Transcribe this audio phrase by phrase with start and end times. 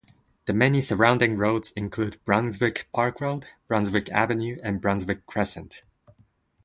[0.45, 5.83] The many surrounding roads include Brunswick Park Road, Brunswick Avenue and Brunswick Crescent.